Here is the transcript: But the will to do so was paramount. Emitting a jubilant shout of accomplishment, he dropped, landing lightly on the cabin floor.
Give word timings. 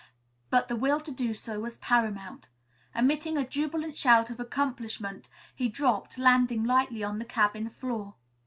But 0.49 0.67
the 0.67 0.75
will 0.75 0.99
to 0.99 1.11
do 1.11 1.31
so 1.35 1.59
was 1.59 1.77
paramount. 1.77 2.49
Emitting 2.95 3.37
a 3.37 3.47
jubilant 3.47 3.95
shout 3.95 4.31
of 4.31 4.39
accomplishment, 4.39 5.29
he 5.55 5.69
dropped, 5.69 6.17
landing 6.17 6.63
lightly 6.63 7.03
on 7.03 7.19
the 7.19 7.23
cabin 7.25 7.69
floor. 7.69 8.15